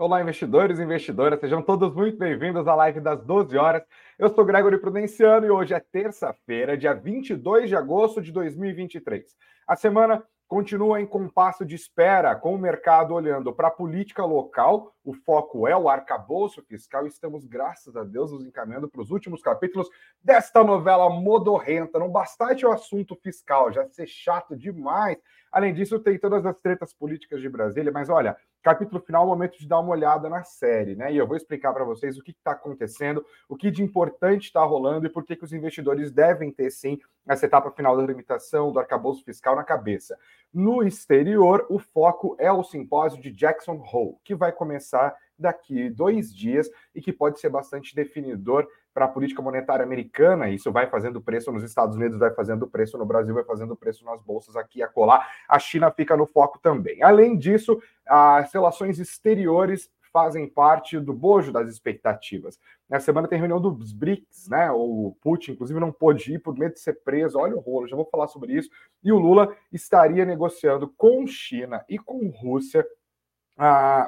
[0.00, 3.82] Olá, investidores e investidoras, sejam todos muito bem-vindos à live das 12 horas.
[4.16, 9.24] Eu sou Gregory Prudenciano e hoje é terça-feira, dia 22 de agosto de 2023.
[9.66, 14.94] A semana continua em compasso de espera, com o mercado olhando para a política local.
[15.08, 19.10] O foco é o arcabouço fiscal e estamos, graças a Deus, nos encaminhando para os
[19.10, 19.88] últimos capítulos
[20.22, 21.98] desta novela modorrenta.
[21.98, 25.16] Não bastasse o assunto fiscal já ser chato demais.
[25.50, 29.28] Além disso, tem todas as tretas políticas de Brasília, mas olha, capítulo final é o
[29.30, 31.10] momento de dar uma olhada na série, né?
[31.10, 34.62] E eu vou explicar para vocês o que está acontecendo, o que de importante está
[34.62, 38.70] rolando e por que, que os investidores devem ter, sim, essa etapa final da limitação
[38.70, 40.18] do arcabouço fiscal na cabeça.
[40.52, 46.34] No exterior, o foco é o simpósio de Jackson Hole, que vai começar daqui dois
[46.34, 50.48] dias e que pode ser bastante definidor para a política monetária americana.
[50.48, 54.04] Isso vai fazendo preço nos Estados Unidos, vai fazendo preço no Brasil, vai fazendo preço
[54.04, 55.28] nas bolsas aqui a colar.
[55.48, 57.02] A China fica no foco também.
[57.02, 59.88] Além disso, as relações exteriores
[60.18, 62.58] fazem parte do bojo das expectativas.
[62.90, 64.68] Na semana tem reunião dos BRICS, né?
[64.72, 67.38] O Putin, inclusive, não pôde ir por medo de ser preso.
[67.38, 68.68] Olha o rolo, já vou falar sobre isso.
[69.04, 72.84] E o Lula estaria negociando com China e com Rússia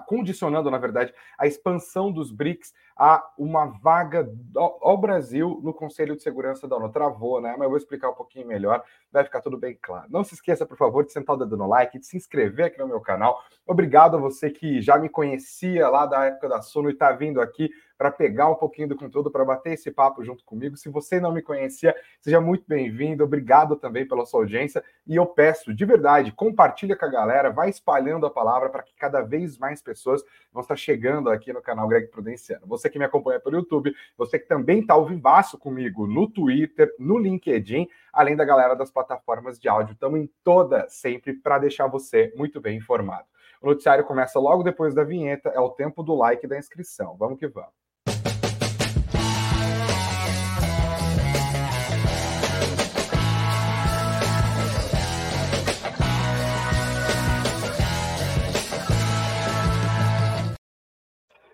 [0.06, 6.22] condicionando, na verdade, a expansão dos BRICS a uma vaga ao Brasil no Conselho de
[6.22, 6.90] Segurança da ONU.
[6.90, 7.52] Travou, né?
[7.52, 10.06] Mas eu vou explicar um pouquinho melhor, vai ficar tudo bem claro.
[10.10, 12.78] Não se esqueça, por favor, de sentar o dedo no like, de se inscrever aqui
[12.78, 13.42] no meu canal.
[13.66, 17.40] Obrigado a você que já me conhecia lá da época da Sono e está vindo
[17.40, 20.74] aqui para pegar um pouquinho do conteúdo, para bater esse papo junto comigo.
[20.74, 23.22] Se você não me conhecia, seja muito bem-vindo.
[23.22, 24.82] Obrigado também pela sua audiência.
[25.06, 28.94] E eu peço, de verdade, compartilha com a galera, vai espalhando a palavra para que
[28.96, 32.66] cada vez mais pessoas vão estar chegando aqui no canal Greg Prudenciano.
[32.66, 36.90] Você que me acompanha pelo YouTube, você que também está ao vivaço comigo no Twitter,
[36.98, 39.92] no LinkedIn, além da galera das plataformas de áudio.
[39.92, 43.26] Estamos em toda sempre para deixar você muito bem informado.
[43.60, 47.14] O noticiário começa logo depois da vinheta, é o tempo do like e da inscrição.
[47.18, 47.89] Vamos que vamos.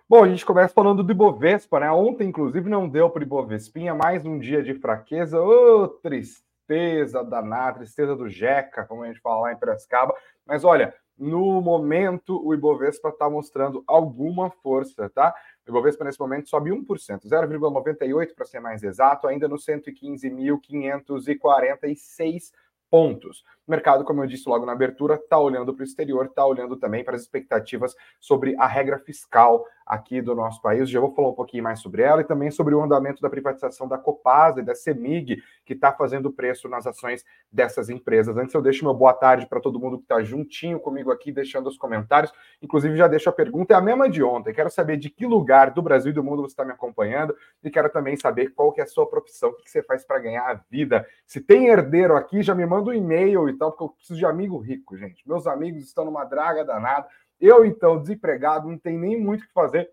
[0.08, 1.90] Bom, a gente começa falando do Ibovespa, né?
[1.90, 5.42] Ontem, inclusive, não deu para o Ibovespinha, mais um dia de fraqueza.
[5.42, 10.14] Ô, oh, tristeza danada, tristeza do Jeca, como a gente fala lá em Piracicaba.
[10.46, 15.34] Mas olha, no momento, o Ibovespa está mostrando alguma força, tá?
[15.66, 22.52] O Ibovespa, nesse momento, sobe 1%, 0,98% para ser mais exato, ainda no 115.546
[22.88, 23.42] pontos.
[23.66, 26.76] O mercado, como eu disse logo na abertura, está olhando para o exterior, está olhando
[26.76, 30.90] também para as expectativas sobre a regra fiscal aqui do nosso país.
[30.90, 33.86] Já vou falar um pouquinho mais sobre ela e também sobre o andamento da privatização
[33.86, 38.36] da Copasa e da Semig, que está fazendo preço nas ações dessas empresas.
[38.36, 41.68] Antes eu deixo meu boa tarde para todo mundo que está juntinho comigo aqui, deixando
[41.68, 42.32] os comentários.
[42.60, 44.52] Inclusive, já deixo a pergunta, é a mesma de ontem.
[44.52, 47.70] Quero saber de que lugar do Brasil e do mundo você está me acompanhando e
[47.70, 50.50] quero também saber qual que é a sua profissão, o que você faz para ganhar
[50.50, 51.06] a vida.
[51.24, 54.58] Se tem herdeiro aqui, já me manda um e-mail então, porque eu preciso de amigo
[54.58, 55.26] rico, gente.
[55.26, 57.06] Meus amigos estão numa draga danada.
[57.40, 59.90] Eu, então, desempregado, não tem nem muito o que fazer.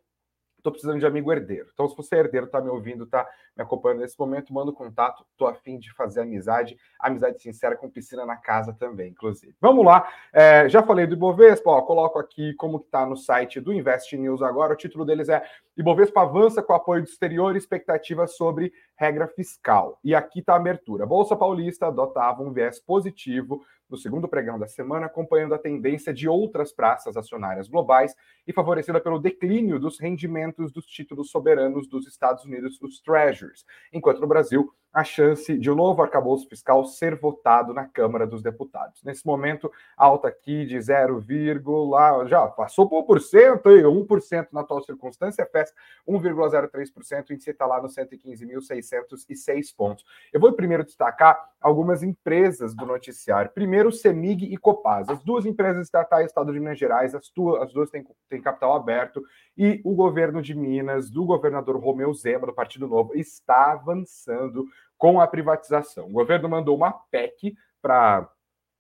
[0.64, 1.68] Estou precisando de amigo herdeiro.
[1.74, 4.74] Então, se você é herdeiro, está me ouvindo, está me acompanhando nesse momento, manda um
[4.74, 5.26] contato.
[5.30, 9.54] Estou afim de fazer amizade, amizade sincera com piscina na casa também, inclusive.
[9.60, 10.10] Vamos lá.
[10.32, 14.42] É, já falei do Ibovespa, ó, coloco aqui como está no site do Invest News
[14.42, 14.72] agora.
[14.72, 15.44] O título deles é
[15.76, 20.00] Ibovespa avança com apoio do exterior expectativas sobre regra fiscal.
[20.02, 21.06] E aqui está a abertura.
[21.06, 26.28] Bolsa Paulista adotava um viés positivo no segundo pregão da semana, acompanhando a tendência de
[26.28, 28.16] outras praças acionárias globais
[28.48, 34.20] e favorecida pelo declínio dos rendimentos dos títulos soberanos dos Estados Unidos, os Treasuries, enquanto
[34.20, 39.02] no Brasil a chance de um novo arcabouço fiscal ser votado na Câmara dos Deputados.
[39.04, 41.20] Nesse momento, alta aqui de 0,
[42.28, 45.74] já passou por 1%, e 1% na atual circunstância, FES
[46.08, 50.06] 1,03%, o índice está lá no 115.606 pontos.
[50.32, 53.50] Eu vou primeiro destacar algumas empresas do noticiário.
[53.52, 55.14] Primeiro, Semig e Copasa.
[55.14, 58.42] As duas empresas estatais do Estado de Minas Gerais, as, duas, as duas têm, têm
[58.42, 59.24] capital aberto,
[59.58, 64.66] e o governo de Minas, do governador Romeu Zema, do Partido Novo, está avançando
[64.98, 66.08] com a privatização.
[66.08, 68.30] O governo mandou uma PEC para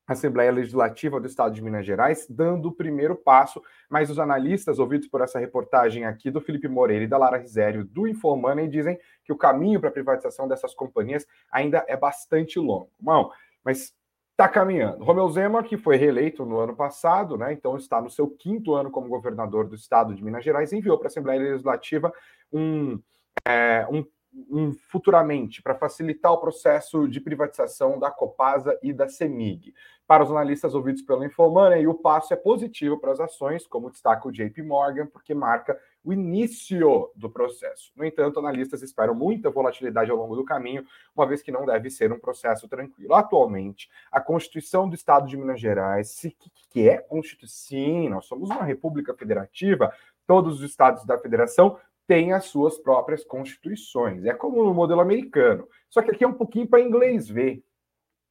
[0.07, 4.79] a Assembleia Legislativa do Estado de Minas Gerais, dando o primeiro passo, mas os analistas
[4.79, 8.99] ouvidos por essa reportagem aqui do Felipe Moreira e da Lara Risério do Infomoney dizem
[9.23, 12.91] que o caminho para a privatização dessas companhias ainda é bastante longo.
[12.99, 13.31] Bom,
[13.63, 13.93] mas
[14.33, 15.03] está caminhando.
[15.03, 18.89] Romeu Zema, que foi reeleito no ano passado, né, então está no seu quinto ano
[18.89, 22.11] como governador do Estado de Minas Gerais, enviou para a Assembleia Legislativa
[22.51, 22.99] um,
[23.45, 24.03] é, um
[24.49, 29.73] um, futuramente para facilitar o processo de privatização da Copasa e da Semig.
[30.05, 34.27] Para os analistas ouvidos pelo Infomoney, o passo é positivo para as ações, como destaca
[34.27, 37.91] o JP Morgan, porque marca o início do processo.
[37.95, 40.85] No entanto, analistas esperam muita volatilidade ao longo do caminho,
[41.15, 43.13] uma vez que não deve ser um processo tranquilo.
[43.13, 46.21] Atualmente, a Constituição do Estado de Minas Gerais,
[46.69, 49.93] que é Constituição, nós somos uma república federativa,
[50.27, 51.77] todos os estados da federação
[52.07, 54.25] têm as suas próprias constituições.
[54.25, 55.67] É como no modelo americano.
[55.89, 57.63] Só que aqui é um pouquinho para inglês ver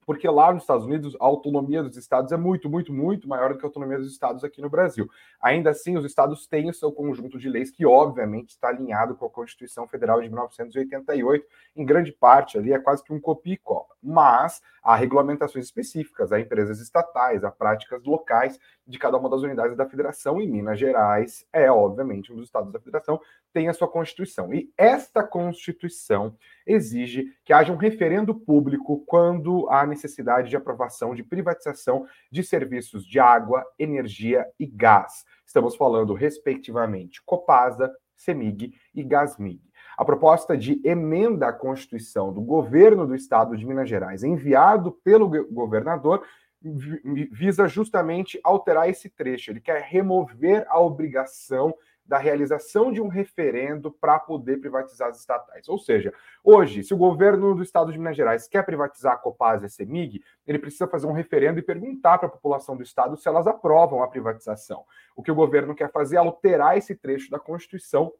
[0.04, 3.58] porque lá nos Estados Unidos a autonomia dos estados é muito, muito, muito maior do
[3.58, 5.08] que a autonomia dos estados aqui no Brasil.
[5.40, 9.26] Ainda assim, os estados têm o seu conjunto de leis que, obviamente, está alinhado com
[9.26, 11.46] a Constituição Federal de 1988,
[11.76, 13.87] em grande parte ali é quase que um copia cola.
[14.02, 19.76] Mas há regulamentações específicas, há empresas estatais, há práticas locais de cada uma das unidades
[19.76, 23.20] da federação, e Minas Gerais é, obviamente, um dos estados da federação,
[23.52, 24.52] tem a sua Constituição.
[24.52, 26.37] E esta Constituição
[26.67, 33.06] exige que haja um referendo público quando há necessidade de aprovação de privatização de serviços
[33.06, 35.25] de água, energia e gás.
[35.47, 39.61] Estamos falando, respectivamente, Copasa, Semig e Gasmig.
[39.97, 45.29] A proposta de emenda à Constituição do governo do estado de Minas Gerais, enviado pelo
[45.53, 46.25] governador,
[47.31, 49.50] visa justamente alterar esse trecho.
[49.50, 55.69] Ele quer remover a obrigação da realização de um referendo para poder privatizar as estatais.
[55.69, 56.12] Ou seja,
[56.43, 59.69] hoje, se o governo do estado de Minas Gerais quer privatizar a Copasa e a
[59.69, 63.46] Semig, ele precisa fazer um referendo e perguntar para a população do estado se elas
[63.46, 64.84] aprovam a privatização.
[65.16, 68.12] O que o governo quer fazer é alterar esse trecho da Constituição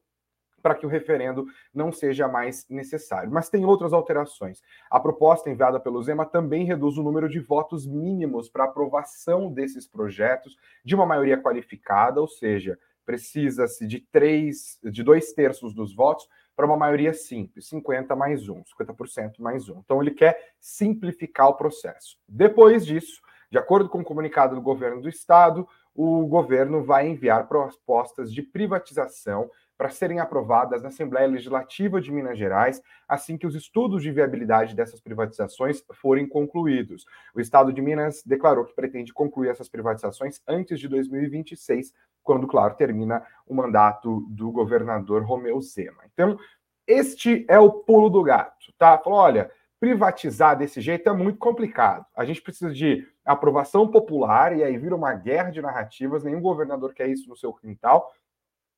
[0.63, 1.45] para que o referendo
[1.75, 3.31] não seja mais necessário.
[3.31, 4.63] Mas tem outras alterações.
[4.89, 9.87] A proposta enviada pelo Zema também reduz o número de votos mínimos para aprovação desses
[9.87, 16.27] projetos de uma maioria qualificada, ou seja, precisa-se de três, de dois terços dos votos
[16.55, 19.81] para uma maioria simples, 50 mais um, 50% mais um.
[19.85, 22.19] Então ele quer simplificar o processo.
[22.29, 23.21] Depois disso,
[23.51, 28.43] de acordo com o comunicado do governo do estado, o governo vai enviar propostas de
[28.43, 34.13] privatização para serem aprovadas na Assembleia Legislativa de Minas Gerais, assim que os estudos de
[34.13, 37.05] viabilidade dessas privatizações forem concluídos.
[37.35, 42.75] O Estado de Minas declarou que pretende concluir essas privatizações antes de 2026, quando, claro,
[42.75, 46.03] termina o mandato do governador Romeu Zema.
[46.13, 46.39] Então,
[46.87, 48.99] este é o pulo do gato, tá?
[48.99, 52.07] Falou, olha, privatizar desse jeito é muito complicado.
[52.17, 56.25] A gente precisa de aprovação popular e aí vira uma guerra de narrativas.
[56.25, 58.13] Nenhum governador quer isso no seu quintal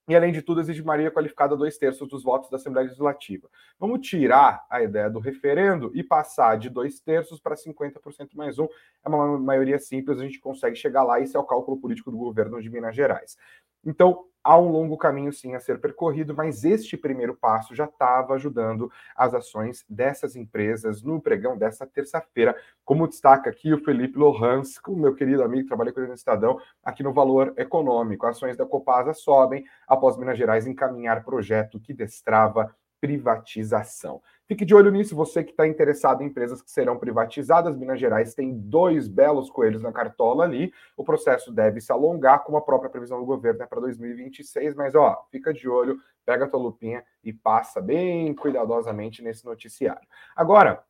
[0.06, 3.48] e, além de tudo, exige maioria qualificada dois terços dos votos da Assembleia Legislativa.
[3.78, 8.68] Vamos tirar a ideia do referendo e passar de dois terços para 50% mais um.
[9.04, 11.20] É uma maioria simples, a gente consegue chegar lá.
[11.20, 13.36] Esse é o cálculo político do governo de Minas Gerais.
[13.84, 18.34] Então, há um longo caminho sim a ser percorrido, mas este primeiro passo já estava
[18.34, 22.54] ajudando as ações dessas empresas no pregão dessa terça-feira,
[22.84, 26.60] como destaca aqui o Felipe Lohans, o meu querido amigo, trabalha com ele no Estadão,
[26.84, 28.26] aqui no Valor Econômico.
[28.26, 34.22] Ações da Copasa sobem após Minas Gerais encaminhar projeto que destrava privatização.
[34.46, 37.76] Fique de olho nisso, você que está interessado em empresas que serão privatizadas.
[37.76, 40.72] Minas Gerais tem dois belos coelhos na cartola ali.
[40.96, 44.74] O processo deve se alongar, como a própria previsão do governo é para 2026.
[44.74, 50.06] Mas, ó, fica de olho, pega a tua lupinha e passa bem cuidadosamente nesse noticiário.
[50.36, 50.84] Agora,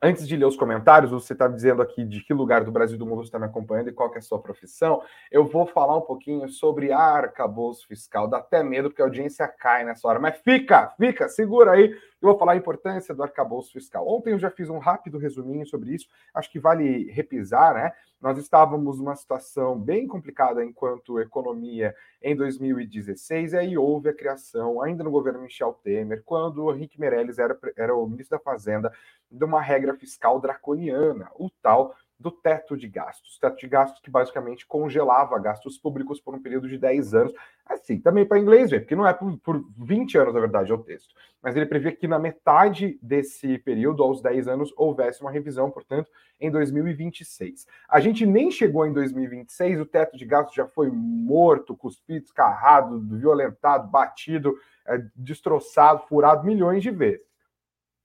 [0.00, 3.04] Antes de ler os comentários, você está dizendo aqui de que lugar do Brasil do
[3.04, 5.02] mundo você está me acompanhando e qual é a sua profissão.
[5.28, 8.28] Eu vou falar um pouquinho sobre arcabouço fiscal.
[8.28, 10.20] Dá até medo porque a audiência cai nessa hora.
[10.20, 11.90] Mas fica, fica, segura aí.
[11.90, 14.06] Eu vou falar a importância do arcabouço fiscal.
[14.06, 16.06] Ontem eu já fiz um rápido resuminho sobre isso.
[16.32, 17.92] Acho que vale repisar, né?
[18.20, 24.82] Nós estávamos numa situação bem complicada enquanto economia em 2016, e aí houve a criação,
[24.82, 28.92] ainda no governo Michel Temer, quando o Henrique Meirelles era, era o ministro da Fazenda,
[29.30, 33.38] de uma regra fiscal draconiana, o tal do teto de gastos.
[33.38, 37.32] Teto de gastos que basicamente congelava gastos públicos por um período de 10 anos.
[37.64, 40.82] Assim, também para inglês porque não é por, por 20 anos, na verdade, é o
[40.82, 41.14] texto.
[41.40, 46.10] Mas ele prevê que na metade desse período, aos 10 anos, houvesse uma revisão, portanto,
[46.40, 47.66] em 2026.
[47.88, 53.00] A gente nem chegou em 2026, o teto de gastos já foi morto, cuspido, escarrado,
[53.16, 57.28] violentado, batido, é, destroçado, furado milhões de vezes.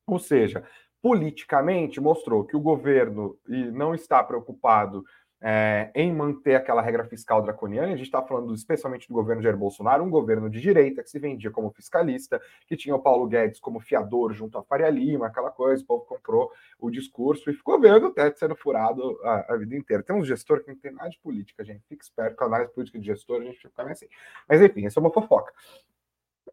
[0.06, 0.64] Ou seja,
[1.04, 5.04] politicamente mostrou que o governo não está preocupado
[5.42, 7.88] é, em manter aquela regra fiscal draconiana.
[7.88, 11.20] A gente está falando especialmente do governo Jair Bolsonaro, um governo de direita que se
[11.20, 15.52] vendia como fiscalista, que tinha o Paulo Guedes como fiador junto a Faria Lima, aquela
[15.52, 19.58] coisa, o povo comprou o discurso e ficou vendo o teto sendo furado a, a
[19.58, 20.04] vida inteira.
[20.04, 21.84] Tem um gestor que não tem nada de política, gente.
[21.90, 24.08] Fica esperto com a análise política de gestor, a gente fica assim.
[24.48, 25.52] Mas enfim, essa é uma fofoca.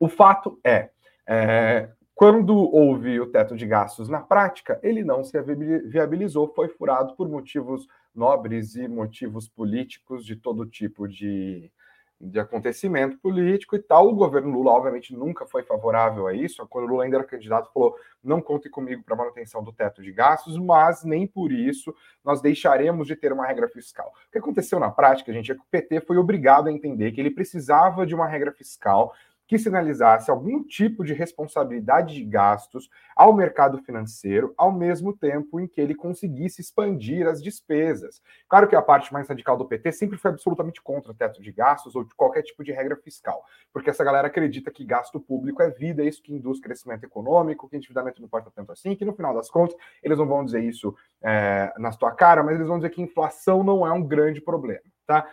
[0.01, 0.91] O fato é,
[1.25, 1.89] é
[2.21, 5.41] Quando houve o teto de gastos na prática, ele não se
[5.87, 11.73] viabilizou, foi furado por motivos nobres e motivos políticos de todo tipo de,
[12.21, 14.09] de acontecimento político e tal.
[14.09, 16.67] O governo Lula, obviamente, nunca foi favorável a isso.
[16.69, 20.59] Quando Lula ainda era candidato, falou: não conte comigo para manutenção do teto de gastos,
[20.59, 24.13] mas nem por isso nós deixaremos de ter uma regra fiscal.
[24.29, 27.21] O que aconteceu na prática, gente, é que o PT foi obrigado a entender que
[27.23, 29.15] ele precisava de uma regra fiscal
[29.51, 35.67] que sinalizasse algum tipo de responsabilidade de gastos ao mercado financeiro, ao mesmo tempo em
[35.67, 38.23] que ele conseguisse expandir as despesas.
[38.49, 41.97] Claro que a parte mais radical do PT sempre foi absolutamente contra teto de gastos
[41.97, 45.69] ou de qualquer tipo de regra fiscal, porque essa galera acredita que gasto público é
[45.69, 49.15] vida, é isso que induz crescimento econômico, que endividamento não importa tanto assim, que no
[49.15, 52.79] final das contas eles não vão dizer isso é, na sua cara, mas eles vão
[52.79, 55.27] dizer que inflação não é um grande problema, tá?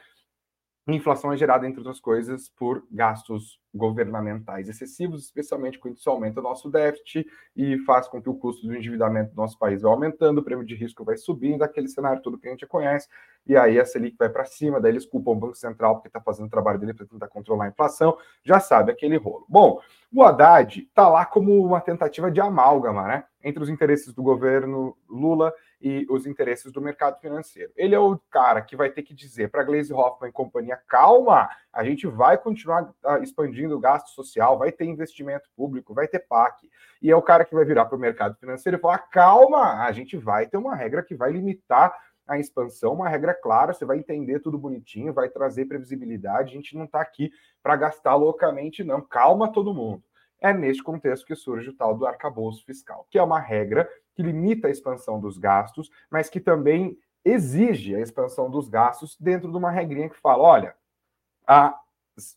[0.96, 6.44] Inflação é gerada, entre outras coisas, por gastos governamentais excessivos, especialmente quando isso aumenta o
[6.44, 10.38] nosso déficit e faz com que o custo do endividamento do nosso país vá aumentando,
[10.40, 13.08] o prêmio de risco vai subindo, aquele cenário todo que a gente conhece,
[13.48, 16.20] e aí a Selic vai para cima, daí eles culpam o Banco Central porque está
[16.20, 19.46] fazendo o trabalho dele para tentar controlar a inflação, já sabe aquele rolo.
[19.48, 19.80] Bom,
[20.14, 24.96] o Haddad está lá como uma tentativa de amálgama, né, entre os interesses do governo
[25.10, 27.72] Lula e os interesses do mercado financeiro.
[27.76, 31.50] Ele é o cara que vai ter que dizer para Glaze Hoffman e companhia: calma,
[31.72, 36.20] a gente vai continuar ah, expandindo o gasto social, vai ter investimento público, vai ter
[36.20, 36.70] PAC.
[37.02, 39.92] E é o cara que vai virar para o mercado financeiro e falar: calma, a
[39.92, 41.96] gente vai ter uma regra que vai limitar
[42.28, 46.76] a expansão, uma regra clara, você vai entender tudo bonitinho, vai trazer previsibilidade, a gente
[46.76, 47.32] não está aqui
[47.64, 49.02] para gastar loucamente, não.
[49.02, 50.04] Calma todo mundo.
[50.40, 54.22] É neste contexto que surge o tal do arcabouço fiscal, que é uma regra que
[54.22, 59.58] limita a expansão dos gastos, mas que também exige a expansão dos gastos dentro de
[59.58, 60.76] uma regrinha que fala: olha,
[61.48, 61.80] a,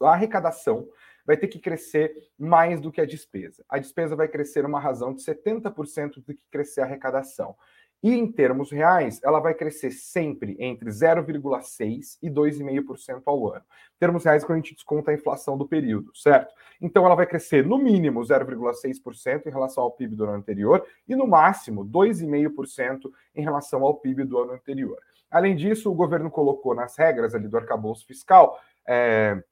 [0.02, 0.88] a arrecadação
[1.26, 3.64] vai ter que crescer mais do que a despesa.
[3.68, 7.56] A despesa vai crescer uma razão de 70% do que crescer a arrecadação.
[8.02, 13.62] E em termos reais, ela vai crescer sempre entre 0,6% e 2,5% ao ano.
[13.94, 16.54] Em termos reais, quando a gente desconta a inflação do período, certo?
[16.80, 21.14] Então ela vai crescer no mínimo 0,6% em relação ao PIB do ano anterior e
[21.14, 24.98] no máximo 2,5% em relação ao PIB do ano anterior.
[25.30, 29.42] Além disso, o governo colocou nas regras ali do arcabouço fiscal é,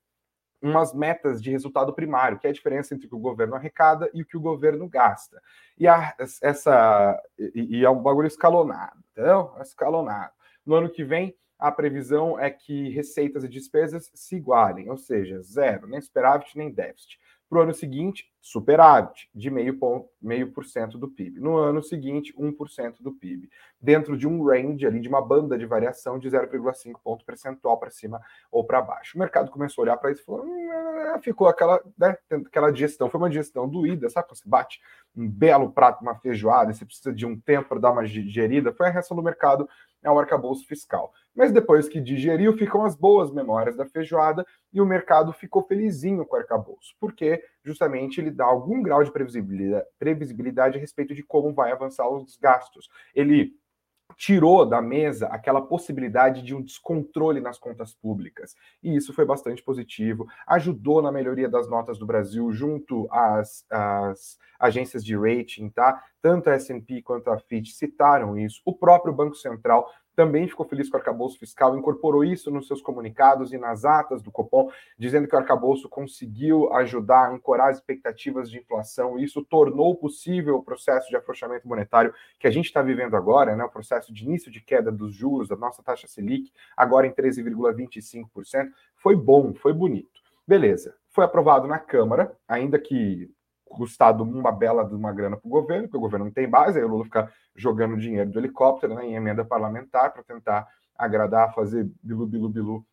[0.61, 4.11] umas metas de resultado primário, que é a diferença entre o que o governo arrecada
[4.13, 5.41] e o que o governo gasta.
[5.79, 9.53] E, a, essa, e, e é um bagulho escalonado, entendeu?
[9.61, 10.33] Escalonado.
[10.67, 15.41] No ano que vem, a previsão é que receitas e despesas se igualem, ou seja,
[15.43, 17.19] zero, nem superávit nem déficit.
[17.49, 21.41] Para o ano seguinte, superávit de meio, ponto, meio por cento do PIB.
[21.41, 23.49] No ano seguinte, 1% do PIB.
[23.81, 27.91] Dentro de um range ali, de uma banda de variação de 0,5 ponto percentual para
[27.91, 29.17] cima ou para baixo.
[29.17, 30.69] O mercado começou a olhar para isso e falou: hum,
[31.23, 34.29] ficou aquela, né, aquela digestão, foi uma digestão doída, sabe?
[34.29, 34.81] Quando você bate
[35.19, 38.87] um belo prato, uma feijoada, você precisa de um tempo para dar uma digerida, foi
[38.87, 39.69] a reação do mercado
[40.03, 41.13] é o arcabouço fiscal.
[41.35, 46.25] Mas depois que digeriu, ficam as boas memórias da feijoada e o mercado ficou felizinho
[46.25, 51.23] com o arcabouço, porque justamente ele dá algum grau de previsibilidade, previsibilidade a respeito de
[51.23, 52.89] como vai avançar os gastos.
[53.15, 53.53] Ele
[54.17, 58.55] tirou da mesa aquela possibilidade de um descontrole nas contas públicas.
[58.83, 64.39] E isso foi bastante positivo, ajudou na melhoria das notas do Brasil junto às, às
[64.59, 66.03] agências de rating, tá?
[66.21, 68.61] Tanto a S&P quanto a Fitch citaram isso.
[68.65, 69.89] O próprio Banco Central
[70.19, 74.21] também ficou feliz com o arcabouço fiscal, incorporou isso nos seus comunicados e nas atas
[74.21, 79.23] do Copom, dizendo que o arcabouço conseguiu ajudar a ancorar as expectativas de inflação, e
[79.23, 83.63] isso tornou possível o processo de afrouxamento monetário que a gente está vivendo agora, né,
[83.63, 88.71] o processo de início de queda dos juros, da nossa taxa Selic, agora em 13,25%.
[88.97, 90.21] Foi bom, foi bonito.
[90.45, 93.31] Beleza, foi aprovado na Câmara, ainda que
[93.69, 96.79] custado uma bela de uma grana para o governo, porque o governo não tem base,
[96.79, 101.55] aí o Lula fica jogando dinheiro do helicóptero né, em emenda parlamentar para tentar agradar,
[101.55, 102.87] fazer bilu, bilu, bilu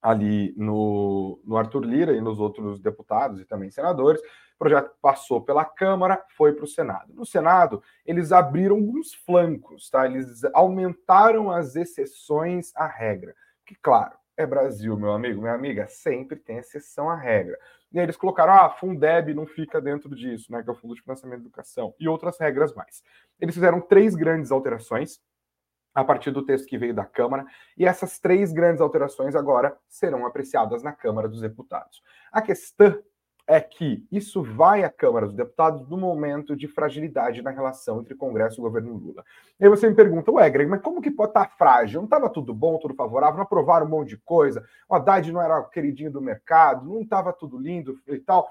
[0.00, 4.20] ali no, no Arthur Lira e nos outros deputados e também senadores.
[4.20, 7.14] O projeto passou pela Câmara, foi para o Senado.
[7.14, 10.06] No Senado, eles abriram alguns flancos, tá?
[10.06, 13.34] Eles aumentaram as exceções à regra.
[13.64, 17.58] Que, claro, é Brasil, meu amigo, minha amiga, sempre tem exceção à regra.
[17.92, 20.94] E aí eles colocaram, ah, Fundeb não fica dentro disso, né, que é o Fundo
[20.94, 23.02] de Financiamento da Educação, e outras regras mais.
[23.40, 25.20] Eles fizeram três grandes alterações
[25.92, 27.44] a partir do texto que veio da Câmara,
[27.76, 32.00] e essas três grandes alterações agora serão apreciadas na Câmara dos Deputados.
[32.30, 33.02] A questão
[33.46, 38.14] é que isso vai à Câmara dos Deputados no momento de fragilidade na relação entre
[38.14, 39.24] Congresso e governo Lula.
[39.58, 42.00] E aí você me pergunta, ué, Greg, mas como que pode estar tá frágil?
[42.00, 45.42] Não estava tudo bom, tudo favorável, não aprovaram um monte de coisa, o Haddad não
[45.42, 48.50] era o queridinho do mercado, não estava tudo lindo e tal.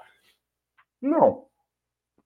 [1.00, 1.49] Não.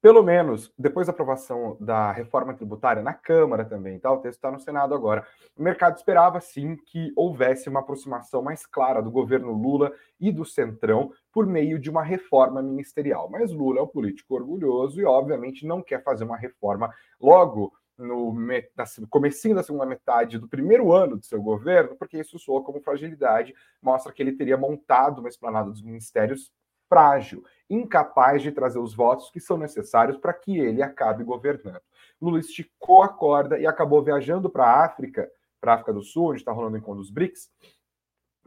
[0.04, 4.12] Pelo menos depois da aprovação da reforma tributária na Câmara também, tá?
[4.12, 5.26] O texto está no Senado agora.
[5.56, 10.44] O mercado esperava sim que houvesse uma aproximação mais clara do governo Lula e do
[10.44, 13.30] Centrão por meio de uma reforma ministerial.
[13.30, 18.36] Mas Lula é um político orgulhoso e, obviamente, não quer fazer uma reforma logo no
[19.08, 23.54] comecinho da segunda metade do primeiro ano do seu governo, porque isso soa como fragilidade,
[23.80, 26.52] mostra que ele teria montado uma esplanada dos ministérios
[26.90, 31.80] frágil, incapaz de trazer os votos que são necessários para que ele acabe governando.
[32.20, 35.30] Lula esticou a corda e acabou viajando para a África,
[35.60, 37.50] para a África do Sul, onde está rolando o encontro dos BRICS,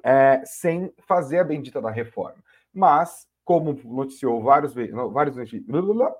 [0.04, 2.38] é, sem fazer a bendita da reforma.
[2.74, 5.38] Mas como noticiou vários vários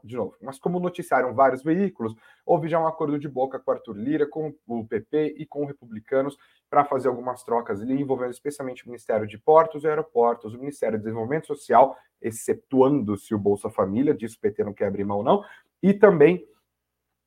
[0.02, 2.16] de novo, mas como noticiaram vários veículos,
[2.46, 5.68] houve já um acordo de boca com Arthur Lira, com o PP e com os
[5.68, 6.38] republicanos
[6.70, 10.98] para fazer algumas trocas ali, envolvendo especialmente o Ministério de Portos e Aeroportos, o Ministério
[10.98, 15.44] do Desenvolvimento Social, excetuando-se o Bolsa Família, disso o PT não quer abrir mão não,
[15.84, 16.48] e também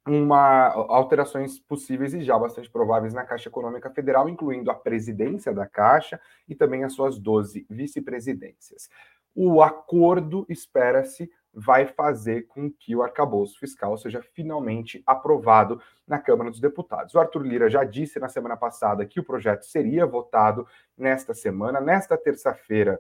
[0.07, 5.67] uma alterações possíveis e já bastante prováveis na Caixa Econômica Federal, incluindo a presidência da
[5.67, 8.89] Caixa e também as suas 12 vice-presidências
[9.35, 16.51] o acordo, espera-se, vai fazer com que o arcabouço fiscal seja finalmente aprovado na Câmara
[16.51, 17.15] dos Deputados.
[17.15, 21.81] O Arthur Lira já disse na semana passada que o projeto seria votado nesta semana.
[21.81, 22.99] Nesta terça-feira,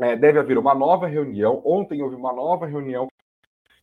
[0.00, 1.62] é, deve haver uma nova reunião.
[1.64, 3.06] Ontem houve uma nova reunião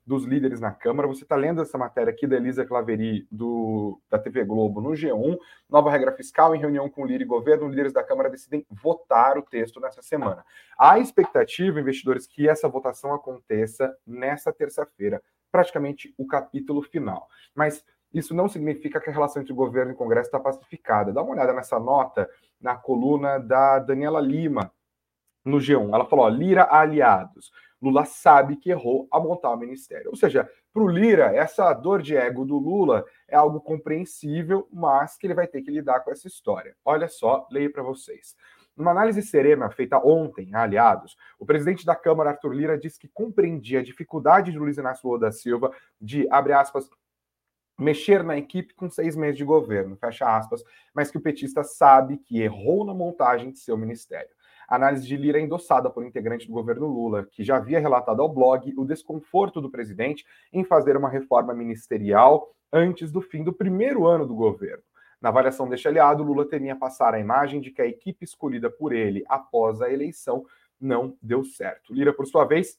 [0.09, 1.07] dos líderes na Câmara.
[1.07, 5.37] Você está lendo essa matéria aqui da Elisa Claveri, do, da TV Globo, no G1.
[5.69, 9.37] Nova regra fiscal, em reunião com o líder e governo, líderes da Câmara decidem votar
[9.37, 10.43] o texto nessa semana.
[10.79, 17.27] Há expectativa, investidores, que essa votação aconteça nessa terça-feira, praticamente o capítulo final.
[17.53, 21.13] Mas isso não significa que a relação entre governo e Congresso está pacificada.
[21.13, 22.27] Dá uma olhada nessa nota
[22.59, 24.71] na coluna da Daniela Lima,
[25.43, 25.93] no G1.
[25.93, 27.51] Ela falou: ó, Lira aliados.
[27.81, 30.09] Lula sabe que errou a montar o ministério.
[30.09, 35.17] Ou seja, para o Lira, essa dor de ego do Lula é algo compreensível, mas
[35.17, 36.75] que ele vai ter que lidar com essa história.
[36.83, 38.35] Olha só, leio para vocês.
[38.75, 43.09] Numa análise serena feita ontem a aliados, o presidente da Câmara, Arthur Lira, disse que
[43.09, 46.89] compreendia a dificuldade de Luiz Inácio Lula da Silva de, abre aspas,
[47.77, 52.17] mexer na equipe com seis meses de governo, fecha aspas, mas que o petista sabe
[52.17, 54.29] que errou na montagem de seu ministério.
[54.69, 58.73] Análise de Lira endossada por integrante do governo Lula, que já havia relatado ao blog
[58.77, 64.27] o desconforto do presidente em fazer uma reforma ministerial antes do fim do primeiro ano
[64.27, 64.83] do governo.
[65.19, 68.93] Na avaliação deste aliado, Lula temia passar a imagem de que a equipe escolhida por
[68.93, 70.45] ele após a eleição
[70.79, 71.93] não deu certo.
[71.93, 72.77] Lira, por sua vez,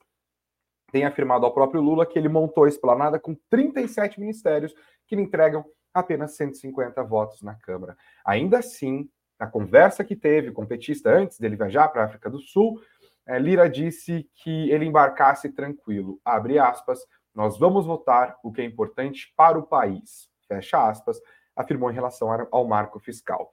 [0.91, 4.75] tem afirmado ao próprio Lula que ele montou a esplanada com 37 ministérios
[5.07, 7.97] que lhe entregam apenas 150 votos na Câmara.
[8.25, 9.09] Ainda assim,
[9.41, 12.79] na conversa que teve com o petista antes dele viajar para a África do Sul,
[13.27, 16.21] é, Lira disse que ele embarcasse tranquilo.
[16.23, 17.01] Abre aspas,
[17.35, 20.29] nós vamos votar o que é importante para o país.
[20.47, 21.19] Fecha aspas,
[21.57, 23.51] afirmou em relação ao marco fiscal.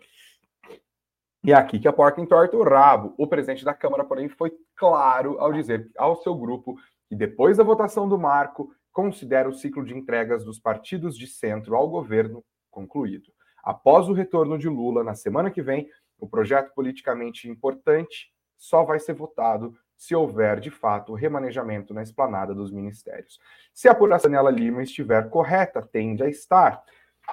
[1.42, 3.14] E é aqui que a porca entorta o rabo.
[3.18, 6.76] O presidente da Câmara, porém, foi claro ao dizer ao seu grupo
[7.08, 11.76] que depois da votação do marco, considera o ciclo de entregas dos partidos de centro
[11.76, 13.37] ao governo concluído.
[13.64, 15.90] Após o retorno de Lula na semana que vem,
[16.20, 22.54] o projeto politicamente importante só vai ser votado se houver, de fato, remanejamento na esplanada
[22.54, 23.40] dos ministérios.
[23.74, 26.84] Se a apuração Daniela Lima estiver correta, tende a estar,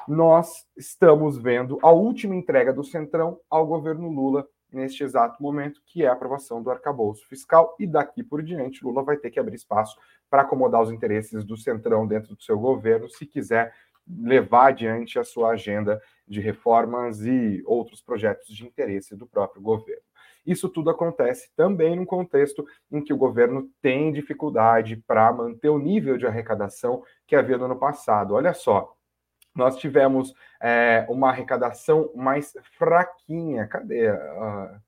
[0.09, 6.05] nós estamos vendo a última entrega do Centrão ao governo Lula neste exato momento, que
[6.05, 9.55] é a aprovação do arcabouço fiscal, e daqui por diante Lula vai ter que abrir
[9.55, 9.97] espaço
[10.29, 13.73] para acomodar os interesses do Centrão dentro do seu governo, se quiser
[14.07, 20.03] levar adiante a sua agenda de reformas e outros projetos de interesse do próprio governo.
[20.47, 25.79] Isso tudo acontece também num contexto em que o governo tem dificuldade para manter o
[25.79, 28.35] nível de arrecadação que havia no ano passado.
[28.35, 28.95] Olha só,
[29.55, 33.67] nós tivemos é, uma arrecadação mais fraquinha.
[33.69, 34.11] Cadê?
[34.11, 34.81] Uh,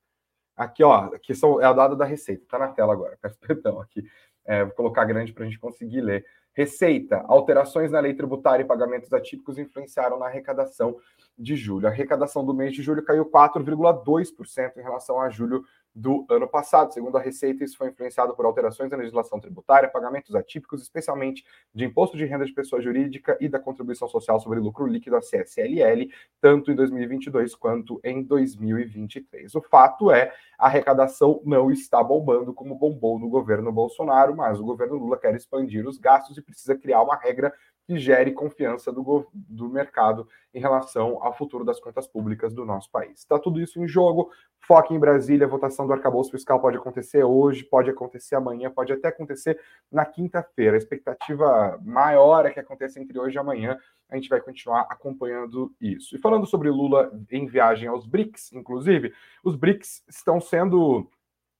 [0.57, 3.81] aqui, ó, aqui são, é a dada da Receita, está na tela agora, peço perdão
[3.81, 4.05] aqui.
[4.45, 6.25] É, vou colocar grande para a gente conseguir ler.
[6.53, 10.97] Receita, alterações na lei tributária e pagamentos atípicos influenciaram na arrecadação
[11.37, 11.87] de julho.
[11.87, 15.65] A arrecadação do mês de julho caiu 4,2% em relação a julho
[15.97, 16.93] do ano passado.
[16.93, 21.43] Segundo a Receita, isso foi influenciado por alterações na legislação tributária, pagamentos atípicos, especialmente
[21.75, 25.21] de imposto de renda de pessoa jurídica e da contribuição social sobre lucro líquido, a
[25.21, 29.55] CSLL, tanto em 2022 quanto em 2023.
[29.55, 34.65] O fato é, a arrecadação não está bombando como bombou no governo Bolsonaro, mas o
[34.65, 37.55] governo Lula quer expandir os gastos e precisa criar uma regra
[37.87, 42.91] que gere confiança do, do mercado em relação ao futuro das contas públicas do nosso
[42.91, 43.21] país.
[43.21, 44.31] Está tudo isso em jogo,
[44.67, 49.07] Foque em Brasília, votação do arcabouço fiscal pode acontecer hoje, pode acontecer amanhã, pode até
[49.07, 49.61] acontecer
[49.93, 50.77] na quinta-feira.
[50.77, 53.79] A expectativa maior é que aconteça entre hoje e amanhã.
[54.11, 56.17] A gente vai continuar acompanhando isso.
[56.17, 59.13] E falando sobre Lula em viagem aos BRICS, inclusive,
[59.45, 61.09] os BRICS estão sendo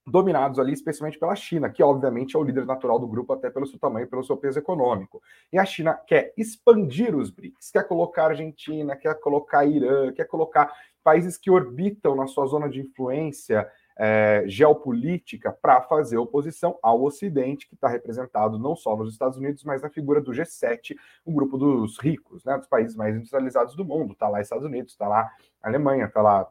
[0.07, 3.67] dominados ali, especialmente pela China, que obviamente é o líder natural do grupo, até pelo
[3.67, 5.21] seu tamanho, pelo seu peso econômico.
[5.53, 10.73] E a China quer expandir os BRICS, quer colocar Argentina, quer colocar Irã, quer colocar
[11.03, 17.67] países que orbitam na sua zona de influência é, geopolítica para fazer oposição ao Ocidente,
[17.67, 21.57] que está representado não só nos Estados Unidos, mas na figura do G7, o grupo
[21.57, 24.13] dos ricos, né, dos países mais industrializados do mundo.
[24.13, 25.31] Está lá Estados Unidos, está lá
[25.63, 26.47] Alemanha, está lá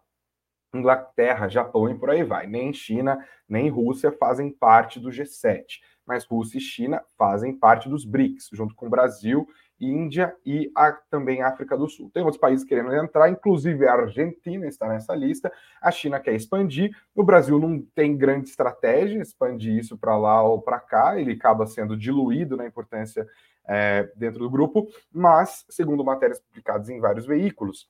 [0.78, 2.48] Inglaterra, Japão e por aí vai.
[2.48, 5.64] Nem China, nem Rússia fazem parte do G7,
[6.06, 9.48] mas Rússia e China fazem parte dos BRICS, junto com Brasil,
[9.80, 12.10] Índia e a, também África do Sul.
[12.14, 15.52] Tem outros países querendo entrar, inclusive a Argentina está nessa lista.
[15.82, 16.96] A China quer expandir.
[17.14, 21.20] O Brasil não tem grande estratégia expandir isso para lá ou para cá.
[21.20, 23.28] Ele acaba sendo diluído na importância
[23.68, 24.88] é, dentro do grupo.
[25.12, 27.90] Mas, segundo matérias publicadas em vários veículos,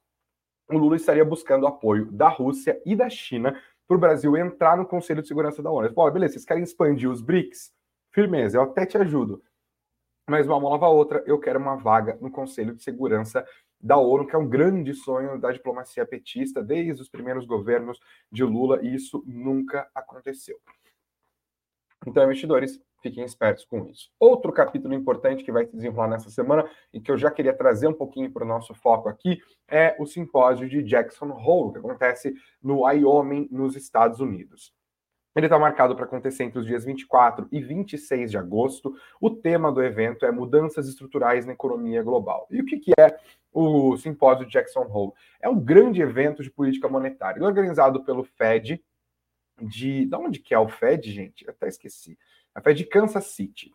[0.70, 4.86] o Lula estaria buscando apoio da Rússia e da China para o Brasil entrar no
[4.86, 5.94] Conselho de Segurança da ONU.
[5.94, 7.72] Pô, beleza, vocês querem expandir os BRICS?
[8.12, 9.44] Firmeza, eu até te ajudo.
[10.28, 13.46] Mas uma mão lava a outra, eu quero uma vaga no Conselho de Segurança
[13.80, 18.00] da ONU, que é um grande sonho da diplomacia petista desde os primeiros governos
[18.32, 20.58] de Lula, e isso nunca aconteceu.
[22.08, 24.10] Então, investidores, Fiquem espertos com isso.
[24.20, 27.86] Outro capítulo importante que vai se desenrolar nessa semana e que eu já queria trazer
[27.86, 32.34] um pouquinho para o nosso foco aqui é o simpósio de Jackson Hole, que acontece
[32.64, 34.74] no Wyoming, nos Estados Unidos.
[35.36, 38.96] Ele está marcado para acontecer entre os dias 24 e 26 de agosto.
[39.22, 42.48] O tema do evento é mudanças estruturais na economia global.
[42.50, 43.20] E o que, que é
[43.54, 45.14] o simpósio Jackson Hole?
[45.40, 48.84] É um grande evento de política monetária, organizado pelo Fed.
[49.62, 51.46] De, de onde que é o Fed, gente?
[51.46, 52.18] Eu até esqueci.
[52.56, 53.70] A Fed de Kansas City.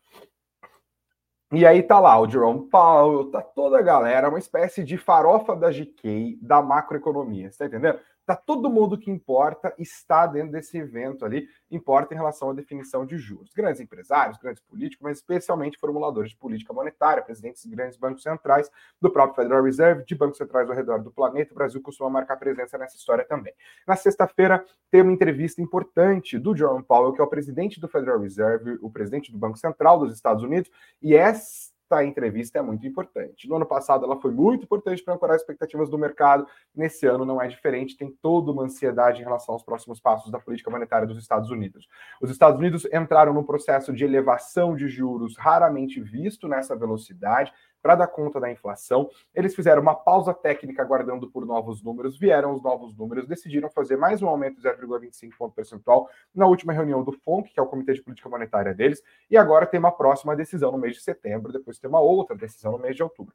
[1.52, 5.54] E aí tá lá o Jerome Powell, tá toda a galera, uma espécie de farofa
[5.54, 7.98] da GK da macroeconomia, você tá entendendo?
[8.30, 13.04] Tá todo mundo que importa está dentro desse evento ali, importa em relação à definição
[13.04, 13.52] de juros.
[13.52, 18.70] Grandes empresários, grandes políticos, mas especialmente formuladores de política monetária, presidentes de grandes bancos centrais,
[19.00, 21.50] do próprio Federal Reserve, de bancos centrais ao redor do planeta.
[21.50, 23.52] O Brasil costuma marcar presença nessa história também.
[23.84, 28.20] Na sexta-feira, tem uma entrevista importante do Jerome Powell, que é o presidente do Federal
[28.20, 30.70] Reserve, o presidente do Banco Central dos Estados Unidos,
[31.02, 33.48] e essa esta entrevista é muito importante.
[33.48, 36.46] No ano passado ela foi muito importante para ancorar expectativas do mercado.
[36.74, 40.38] Nesse ano não é diferente, tem toda uma ansiedade em relação aos próximos passos da
[40.38, 41.88] política monetária dos Estados Unidos.
[42.22, 47.94] Os Estados Unidos entraram num processo de elevação de juros raramente visto nessa velocidade para
[47.94, 49.10] dar conta da inflação.
[49.34, 53.96] Eles fizeram uma pausa técnica aguardando por novos números, vieram os novos números, decidiram fazer
[53.96, 57.66] mais um aumento de 0,25 ponto percentual na última reunião do FONC, que é o
[57.66, 61.52] Comitê de Política Monetária deles, e agora tem uma próxima decisão no mês de setembro,
[61.52, 63.34] depois tem uma outra decisão no mês de outubro.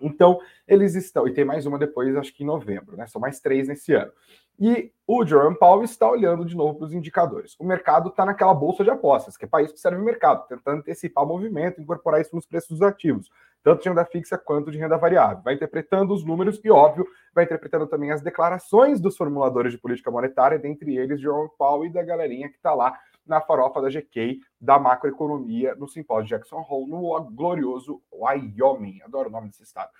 [0.00, 3.06] Então, eles estão, e tem mais uma depois, acho que em novembro, né?
[3.06, 4.10] São mais três nesse ano.
[4.58, 7.54] E o Jerome Powell está olhando de novo para os indicadores.
[7.58, 10.78] O mercado está naquela bolsa de apostas, que é país que serve o mercado, tentando
[10.78, 13.30] antecipar o movimento, incorporar isso nos preços dos ativos
[13.62, 15.42] tanto de renda fixa quanto de renda variável.
[15.42, 20.10] Vai interpretando os números e, óbvio, vai interpretando também as declarações dos formuladores de política
[20.10, 24.40] monetária, dentre eles Jerome Powell e da galerinha que está lá na farofa da GK
[24.60, 29.02] da macroeconomia no simpósio Jackson Hole, no glorioso Wyoming.
[29.02, 29.90] Adoro o nome desse estado.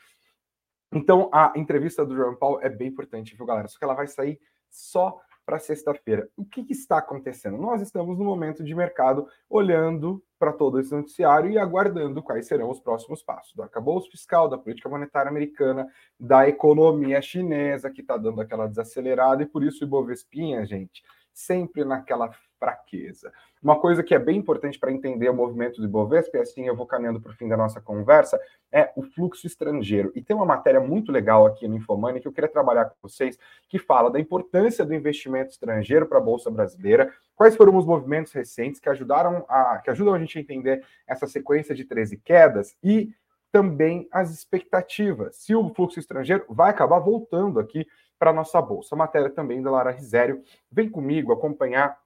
[0.92, 3.68] Então, a entrevista do Jerome Powell é bem importante, viu, galera?
[3.68, 5.20] Só que ela vai sair só
[5.50, 6.28] para sexta-feira.
[6.36, 7.58] O que, que, está acontecendo?
[7.58, 12.70] Nós estamos no momento de mercado olhando para todo esse noticiário e aguardando quais serão
[12.70, 18.16] os próximos passos do arcabouço fiscal, da política monetária americana, da economia chinesa, que está
[18.16, 23.32] dando aquela desacelerada, e por isso o Ibovespinha, gente, sempre naquela fraqueza.
[23.62, 26.76] Uma coisa que é bem importante para entender o movimento do Ibovespa, e assim eu
[26.76, 28.38] vou caminhando para o fim da nossa conversa,
[28.70, 30.12] é o fluxo estrangeiro.
[30.14, 33.38] E tem uma matéria muito legal aqui no Infomoney que eu queria trabalhar com vocês,
[33.68, 38.32] que fala da importância do investimento estrangeiro para a Bolsa Brasileira, quais foram os movimentos
[38.32, 42.76] recentes que ajudaram a, que ajudam a gente a entender essa sequência de 13 quedas
[42.84, 43.12] e
[43.50, 45.36] também as expectativas.
[45.36, 47.86] Se o fluxo estrangeiro vai acabar voltando aqui
[48.20, 48.94] para a nossa bolsa.
[48.94, 50.44] A matéria também da Lara Risério.
[50.70, 51.98] Vem comigo acompanhar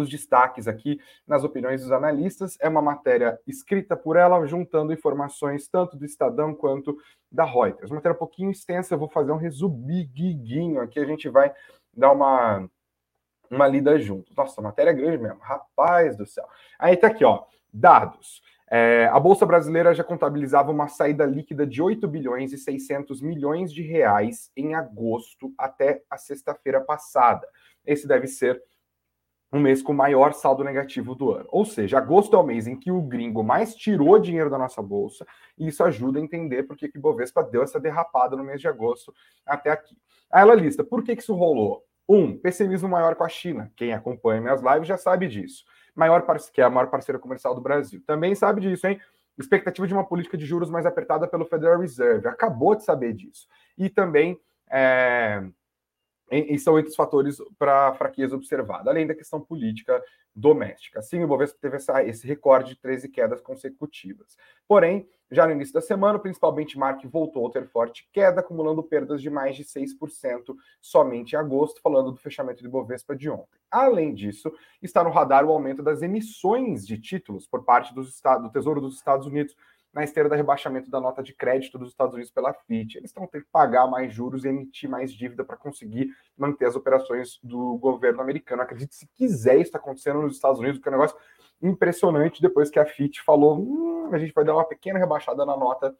[0.00, 2.56] os destaques aqui nas opiniões dos analistas.
[2.60, 6.96] É uma matéria escrita por ela, juntando informações tanto do Estadão quanto
[7.30, 7.90] da Reuters.
[7.90, 11.52] Uma matéria um pouquinho extensa, eu vou fazer um resumiguinho aqui, a gente vai
[11.92, 12.68] dar uma,
[13.50, 14.32] uma lida junto.
[14.36, 16.46] Nossa, a matéria é grande mesmo, rapaz do céu.
[16.78, 18.42] Aí tá aqui, ó, dados.
[18.68, 23.72] É, a Bolsa Brasileira já contabilizava uma saída líquida de 8 bilhões e 600 milhões
[23.72, 27.46] de reais em agosto até a sexta-feira passada.
[27.84, 28.60] Esse deve ser
[29.52, 31.48] um mês com maior saldo negativo do ano.
[31.50, 34.82] Ou seja, agosto é o mês em que o gringo mais tirou dinheiro da nossa
[34.82, 38.60] bolsa, e isso ajuda a entender por que o Bovespa deu essa derrapada no mês
[38.60, 39.14] de agosto
[39.46, 39.96] até aqui.
[40.30, 41.84] Aí ela lista por que, que isso rolou.
[42.08, 43.72] Um, pessimismo maior com a China.
[43.74, 45.64] Quem acompanha minhas lives já sabe disso
[45.96, 48.02] maior que é a maior parceira comercial do Brasil.
[48.06, 49.00] Também sabe disso, hein?
[49.38, 52.28] Expectativa de uma política de juros mais apertada pelo Federal Reserve.
[52.28, 53.48] Acabou de saber disso.
[53.76, 54.38] E também
[54.70, 55.42] é,
[56.30, 60.02] e são entre os fatores para a fraqueza observada, além da questão política
[60.34, 60.98] doméstica.
[60.98, 64.36] Assim, o Bovespa teve essa, esse recorde de 13 quedas consecutivas.
[64.68, 68.82] Porém, já no início da semana, o principal benchmark voltou a ter forte queda, acumulando
[68.82, 73.58] perdas de mais de 6% somente em agosto, falando do fechamento do Bovespa de ontem.
[73.70, 78.50] Além disso, está no radar o aumento das emissões de títulos por parte dos do
[78.50, 79.56] Tesouro dos Estados Unidos,
[79.96, 82.98] na esteira do rebaixamento da nota de crédito dos Estados Unidos pela FIT.
[82.98, 86.76] Eles estão tendo que pagar mais juros e emitir mais dívida para conseguir manter as
[86.76, 88.60] operações do governo americano.
[88.60, 91.16] Acredite se quiser, isso está acontecendo nos Estados Unidos, que é um negócio
[91.62, 95.56] impressionante depois que a FIT falou: hum, a gente vai dar uma pequena rebaixada na
[95.56, 95.96] nota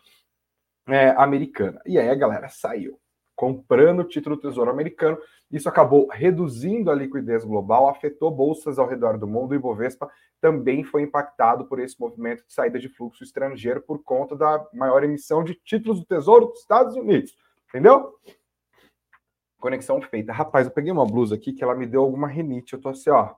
[0.86, 1.80] é, americana.
[1.86, 3.00] E aí a galera saiu
[3.36, 5.18] comprando título do Tesouro Americano.
[5.52, 10.82] Isso acabou reduzindo a liquidez global, afetou bolsas ao redor do mundo e Bovespa também
[10.82, 15.44] foi impactado por esse movimento de saída de fluxo estrangeiro por conta da maior emissão
[15.44, 17.36] de títulos do Tesouro dos Estados Unidos.
[17.68, 18.14] Entendeu?
[19.58, 20.32] Conexão feita.
[20.32, 22.72] Rapaz, eu peguei uma blusa aqui que ela me deu alguma rinite.
[22.72, 23.34] Eu tô assim, ó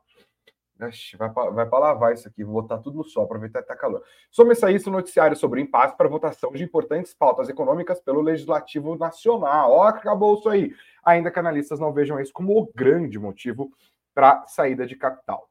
[1.19, 4.03] vai para lavar isso aqui, vou botar tudo no sol, aproveitar que tá calor.
[4.31, 8.97] Soma-se a isso o noticiário sobre impasse para votação de importantes pautas econômicas pelo Legislativo
[8.97, 9.73] Nacional.
[9.73, 10.73] Ó, acabou isso aí.
[11.05, 13.71] Ainda que analistas não vejam isso como o grande motivo
[14.15, 15.49] para saída de capital.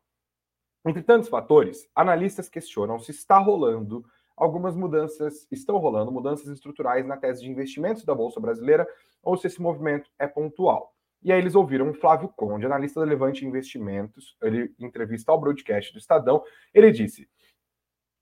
[0.85, 4.05] Entre tantos fatores, analistas questionam se está rolando
[4.37, 8.87] algumas mudanças, estão rolando mudanças estruturais na tese de investimentos da Bolsa Brasileira
[9.21, 10.93] ou se esse movimento é pontual.
[11.23, 15.91] E aí eles ouviram o Flávio Conde, analista da Levante Investimentos, ele entrevista ao broadcast
[15.91, 17.27] do Estadão, ele disse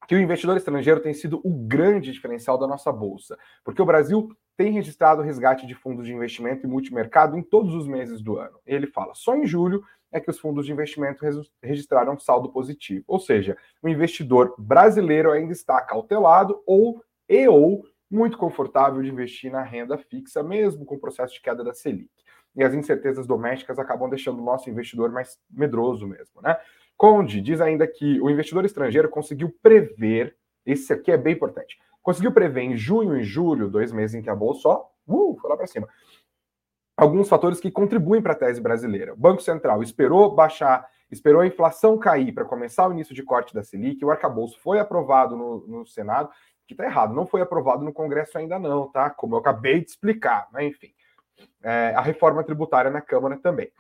[0.07, 4.29] que o investidor estrangeiro tem sido o grande diferencial da nossa bolsa, porque o Brasil
[4.55, 8.59] tem registrado resgate de fundos de investimento e multimercado em todos os meses do ano.
[8.65, 11.25] Ele fala, só em julho é que os fundos de investimento
[11.61, 18.37] registraram saldo positivo, ou seja, o investidor brasileiro ainda está cautelado ou e ou muito
[18.37, 22.24] confortável de investir na renda fixa, mesmo com o processo de queda da Selic
[22.55, 26.57] e as incertezas domésticas acabam deixando o nosso investidor mais medroso mesmo, né?
[26.97, 32.31] Conde diz ainda que o investidor estrangeiro conseguiu prever, esse aqui é bem importante, conseguiu
[32.31, 35.57] prever em junho e julho, dois meses em que a bolsa ó, uh, foi lá
[35.57, 35.89] para cima,
[36.95, 39.13] alguns fatores que contribuem para a tese brasileira.
[39.13, 43.53] O Banco Central esperou baixar, esperou a inflação cair para começar o início de corte
[43.53, 46.29] da Selic, o arcabouço foi aprovado no, no Senado,
[46.65, 49.09] que está errado, não foi aprovado no Congresso ainda não, tá?
[49.09, 50.93] Como eu acabei de explicar, mas enfim
[51.63, 53.71] é, a reforma tributária na Câmara também.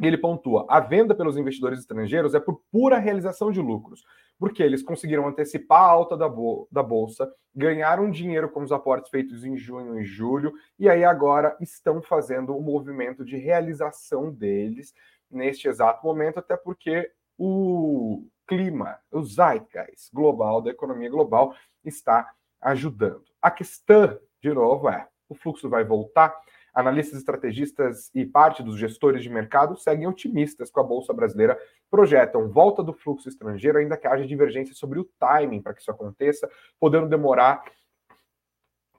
[0.00, 4.04] E ele pontua: a venda pelos investidores estrangeiros é por pura realização de lucros,
[4.38, 9.10] porque eles conseguiram antecipar a alta da, bol da bolsa, ganharam dinheiro com os aportes
[9.10, 14.30] feitos em junho e julho, e aí agora estão fazendo o um movimento de realização
[14.30, 14.94] deles
[15.30, 23.24] neste exato momento, até porque o clima, o zeitgeist global, da economia global, está ajudando.
[23.42, 26.34] A questão, de novo, é: o fluxo vai voltar?
[26.74, 31.58] Analistas estrategistas e parte dos gestores de mercado seguem otimistas com a Bolsa Brasileira,
[31.90, 35.90] projetam volta do fluxo estrangeiro, ainda que haja divergência sobre o timing para que isso
[35.90, 37.62] aconteça, podendo demorar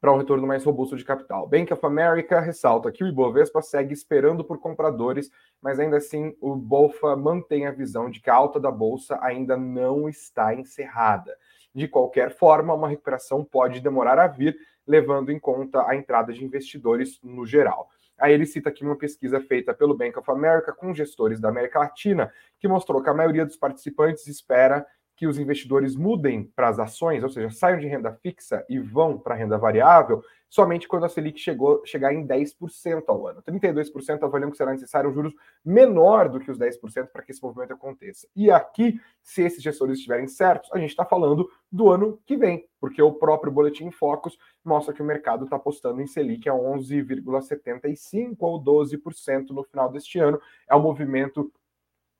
[0.01, 1.47] para um retorno mais robusto de capital.
[1.47, 5.29] Bank of America ressalta que o Ibovespa segue esperando por compradores,
[5.61, 9.57] mas ainda assim o Bolfa mantém a visão de que a alta da bolsa ainda
[9.57, 11.35] não está encerrada.
[11.73, 14.57] De qualquer forma, uma recuperação pode demorar a vir,
[14.89, 17.87] levando em conta a entrada de investidores no geral.
[18.19, 21.77] Aí ele cita aqui uma pesquisa feita pelo Bank of America com gestores da América
[21.77, 24.83] Latina, que mostrou que a maioria dos participantes espera
[25.19, 29.17] que os investidores mudem para as ações, ou seja, saiam de renda fixa e vão
[29.17, 33.43] para renda variável, somente quando a Selic chegou, chegar em 10% ao ano.
[33.43, 37.43] 32% avaliam que será necessário um juros menor do que os 10% para que esse
[37.43, 38.29] movimento aconteça.
[38.33, 42.65] E aqui, se esses gestores estiverem certos, a gente está falando do ano que vem,
[42.79, 48.37] porque o próprio Boletim Focus mostra que o mercado está apostando em Selic a 11,75%
[48.39, 50.39] ou 12% no final deste ano.
[50.69, 51.51] É um movimento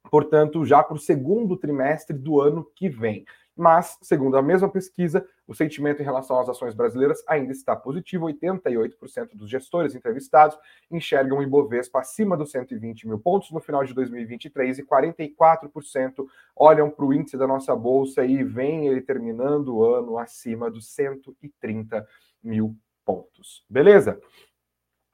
[0.10, 3.26] portanto, já para o segundo trimestre do ano que vem.
[3.60, 8.28] Mas, segundo a mesma pesquisa, o sentimento em relação às ações brasileiras ainda está positivo.
[8.28, 10.58] 88% dos gestores entrevistados
[10.90, 16.90] enxergam o Ibovespa acima dos 120 mil pontos no final de 2023 e 44% olham
[16.90, 22.08] para o índice da nossa bolsa e veem ele terminando o ano acima dos 130
[22.42, 23.66] mil pontos.
[23.70, 24.22] Beleza?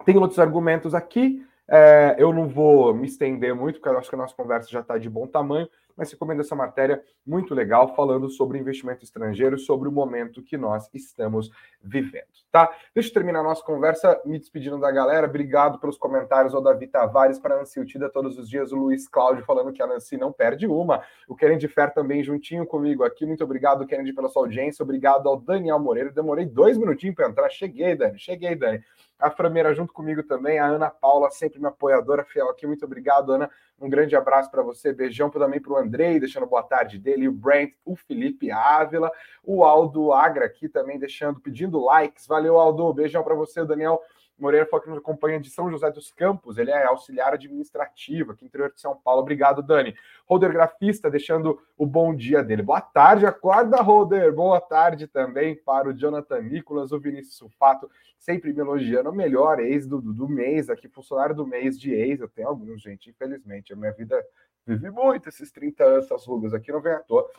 [0.05, 1.43] Tem outros argumentos aqui.
[1.67, 4.81] É, eu não vou me estender muito, porque eu acho que a nossa conversa já
[4.81, 9.87] está de bom tamanho, mas recomendo essa matéria muito legal, falando sobre investimento estrangeiro, sobre
[9.87, 11.49] o momento que nós estamos
[11.81, 12.71] vivendo, tá?
[12.93, 15.25] Deixa eu terminar a nossa conversa me despedindo da galera.
[15.25, 19.07] Obrigado pelos comentários ao Davi Tavares, para a Nancy Utida todos os dias, o Luiz
[19.07, 23.25] Cláudio falando que a Nancy não perde uma, o Kennedy Fer também juntinho comigo aqui.
[23.25, 24.83] Muito obrigado, Kennedy, pela sua audiência.
[24.83, 26.11] Obrigado ao Daniel Moreira.
[26.11, 27.49] Demorei dois minutinhos para entrar.
[27.49, 28.19] Cheguei, Dani.
[28.19, 28.83] Cheguei, Dani
[29.19, 32.67] a Frameira junto comigo também, a Ana Paula, sempre minha apoiadora fiel aqui.
[32.67, 33.49] Muito obrigado, Ana.
[33.79, 34.93] Um grande abraço para você.
[34.93, 39.11] Beijão também para o Andrei, deixando boa tarde dele, o Brent, o Felipe Ávila,
[39.43, 42.27] o Aldo Agra aqui também, deixando, pedindo likes.
[42.27, 42.93] Valeu, Aldo.
[42.93, 44.01] Beijão para você, Daniel.
[44.37, 48.43] Moreira falou que nos acompanha de São José dos Campos, ele é auxiliar administrativo aqui
[48.43, 49.21] no interior de São Paulo.
[49.21, 49.95] Obrigado, Dani.
[50.25, 52.61] Roder Grafista, deixando o bom dia dele.
[52.61, 54.33] Boa tarde, acorda, Roder.
[54.33, 59.09] Boa tarde também para o Jonathan Nicolas, o Vinícius Sulfato, sempre me elogiando.
[59.09, 62.19] O melhor ex do, do mês aqui, funcionário do mês de ex.
[62.19, 63.71] Eu tenho alguns, gente, infelizmente.
[63.71, 64.21] A minha vida
[64.65, 67.29] vive muito esses 30 anos, essas rugas aqui, não vem à toa.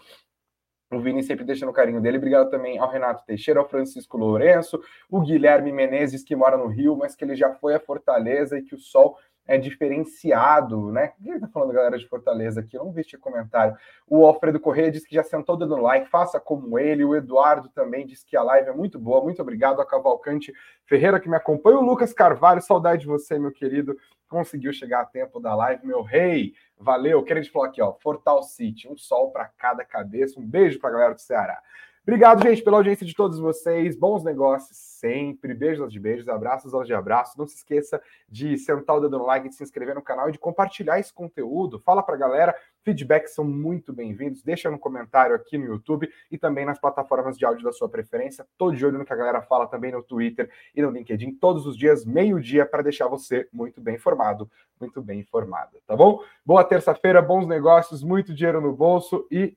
[0.93, 2.19] O Vini sempre deixando o carinho dele.
[2.19, 6.97] Obrigado também ao Renato Teixeira, ao Francisco Lourenço, o Guilherme Menezes, que mora no Rio,
[6.97, 9.19] mas que ele já foi a Fortaleza e que o sol
[9.49, 11.13] é diferenciado, né?
[11.23, 12.77] Quem tá falando, galera de Fortaleza aqui?
[12.77, 13.77] Eu não vi este comentário.
[14.07, 17.05] O Alfredo Corrêa disse que já sentou dando like, faça como ele.
[17.05, 19.23] O Eduardo também disse que a live é muito boa.
[19.23, 20.53] Muito obrigado a Cavalcante
[20.85, 21.79] Ferreira que me acompanha.
[21.79, 23.97] O Lucas Carvalho, saudade de você, meu querido.
[24.29, 26.55] Conseguiu chegar a tempo da live, meu rei.
[26.79, 27.23] Valeu.
[27.23, 27.95] Quero te falar aqui, ó.
[27.95, 30.41] Fortal City, um sol para cada cabeça.
[30.41, 31.63] Um beijo para a galera do Ceará.
[32.07, 33.97] Obrigado, gente, pela audiência de todos vocês.
[33.97, 35.53] Bons negócios sempre.
[35.53, 37.35] Beijos de beijos, abraços aos de abraços.
[37.37, 40.33] Não se esqueça de sentar o dedo no like, de se inscrever no canal e
[40.33, 41.81] de compartilhar esse conteúdo.
[41.81, 42.55] Fala pra galera.
[42.85, 44.41] Feedbacks são muito bem-vindos.
[44.41, 48.47] Deixa no comentário aqui no YouTube e também nas plataformas de áudio da sua preferência.
[48.57, 51.67] Tô de olho no que a galera fala também no Twitter e no LinkedIn todos
[51.67, 54.49] os dias, meio-dia, para deixar você muito bem informado,
[54.81, 56.23] muito bem informada, tá bom?
[56.45, 59.57] Boa terça-feira, bons negócios, muito dinheiro no bolso e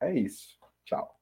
[0.00, 0.56] é isso.
[0.86, 1.14] Tchau.